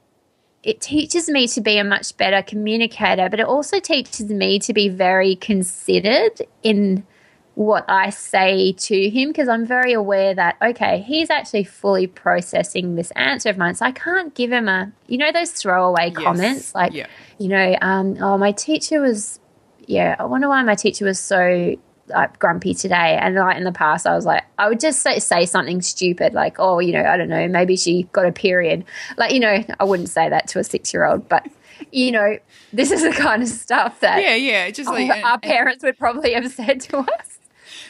[0.62, 4.72] it teaches me to be a much better communicator, but it also teaches me to
[4.72, 7.06] be very considered in
[7.54, 12.96] what I say to him because I'm very aware that, okay, he's actually fully processing
[12.96, 13.76] this answer of mine.
[13.76, 16.16] So I can't give him a, you know, those throwaway yes.
[16.16, 17.06] comments like, yeah.
[17.38, 19.40] you know, um, oh, my teacher was,
[19.86, 21.76] yeah, I wonder why my teacher was so
[22.08, 23.18] like grumpy today.
[23.20, 26.32] And like in the past i was like i would just say, say something stupid
[26.32, 28.84] like oh you know i don't know maybe she got a period.
[29.16, 31.46] Like you know i wouldn't say that to a six year old but
[31.92, 32.38] you know
[32.72, 35.98] this is the kind of stuff that yeah yeah just like our, our parents would
[35.98, 37.38] probably have said to us.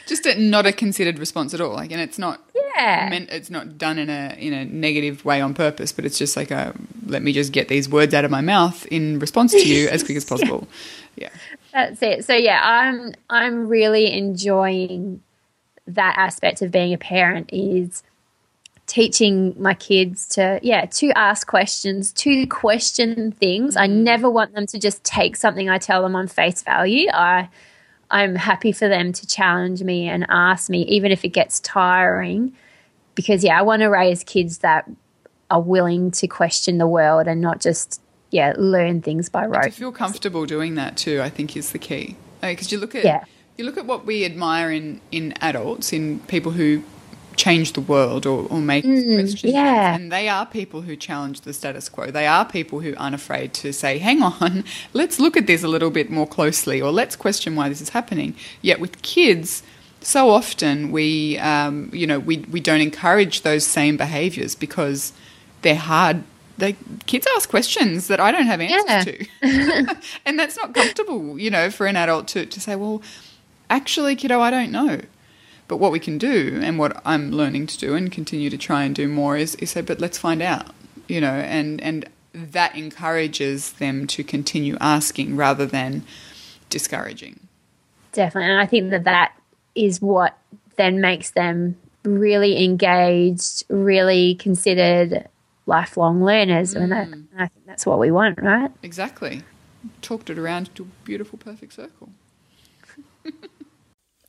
[0.05, 3.07] Just a, not a considered response at all like and it's not yeah.
[3.09, 6.37] meant it's not done in a in a negative way on purpose but it's just
[6.37, 6.73] like a
[7.05, 10.03] let me just get these words out of my mouth in response to you as
[10.03, 10.67] quick as possible.
[11.15, 11.29] Yeah.
[11.29, 11.57] yeah.
[11.77, 12.25] That's it.
[12.25, 15.21] So yeah, I'm I'm really enjoying
[15.85, 18.01] that aspect of being a parent is
[18.87, 24.03] teaching my kids to yeah to ask questions to question things i mm-hmm.
[24.03, 27.49] never want them to just take something i tell them on face value i
[28.11, 32.53] i'm happy for them to challenge me and ask me even if it gets tiring
[33.13, 34.89] because yeah i want to raise kids that
[35.51, 38.01] are willing to question the world and not just
[38.31, 39.63] yeah, learn things by rote.
[39.63, 42.15] to feel comfortable doing that too, I think is the key.
[42.41, 43.23] Because you look at yeah.
[43.57, 46.83] you look at what we admire in in adults, in people who
[47.37, 49.53] change the world or, or make mm, questions.
[49.53, 49.95] Yeah.
[49.95, 52.11] And they are people who challenge the status quo.
[52.11, 54.63] They are people who aren't afraid to say, hang on,
[54.93, 57.89] let's look at this a little bit more closely or let's question why this is
[57.89, 58.35] happening.
[58.61, 59.61] Yet with kids,
[60.01, 65.13] so often we, um, you know, we, we don't encourage those same behaviours because
[65.61, 66.23] they're hard
[66.57, 69.85] they kids ask questions that I don't have answers yeah.
[69.85, 69.95] to.
[70.25, 73.01] and that's not comfortable, you know, for an adult to, to say, well,
[73.69, 75.01] actually, kiddo, I don't know.
[75.67, 78.83] But what we can do, and what I'm learning to do and continue to try
[78.83, 80.73] and do more, is, is say, but let's find out,
[81.07, 86.03] you know, and, and that encourages them to continue asking rather than
[86.69, 87.47] discouraging.
[88.13, 88.49] Definitely.
[88.51, 89.33] And I think that that
[89.75, 90.37] is what
[90.77, 95.27] then makes them really engaged, really considered,
[95.67, 96.81] lifelong learners, mm.
[96.81, 98.71] and, that, and I think that's what we want, right?
[98.81, 99.43] Exactly.
[100.01, 102.09] Talked it around to a beautiful, perfect circle.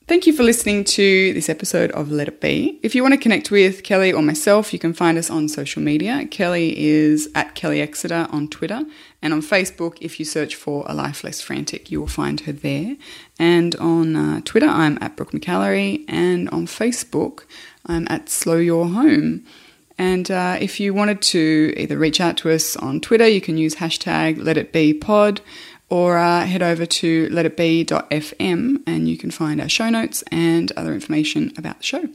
[0.07, 2.79] Thank you for listening to this episode of Let It Be.
[2.81, 5.83] If you want to connect with Kelly or myself, you can find us on social
[5.83, 6.25] media.
[6.25, 8.85] Kelly is at Kelly Exeter on Twitter,
[9.21, 12.51] and on Facebook, if you search for A Life Less Frantic, you will find her
[12.51, 12.97] there.
[13.37, 17.43] And on uh, Twitter, I'm at Brooke McAlary, and on Facebook,
[17.85, 19.45] I'm at Slow Your Home.
[19.99, 23.57] And uh, if you wanted to either reach out to us on Twitter, you can
[23.57, 25.41] use hashtag Let It Be Pod
[25.89, 30.93] or uh, head over to letitbe.fm and you can find our show notes and other
[30.93, 32.07] information about the show.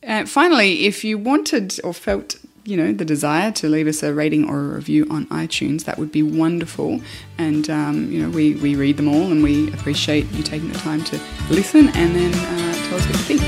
[0.00, 4.12] And finally, if you wanted or felt you know the desire to leave us a
[4.12, 7.00] rating or a review on iTunes, that would be wonderful.
[7.38, 10.78] And um, you know we, we read them all and we appreciate you taking the
[10.78, 13.47] time to listen and then uh, tell us what you think.